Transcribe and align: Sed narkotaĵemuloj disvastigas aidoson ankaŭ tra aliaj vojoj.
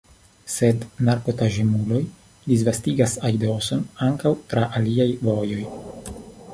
Sed 0.51 0.85
narkotaĵemuloj 1.09 2.01
disvastigas 2.47 3.15
aidoson 3.31 3.87
ankaŭ 4.09 4.33
tra 4.53 4.67
aliaj 4.81 5.11
vojoj. 5.31 5.65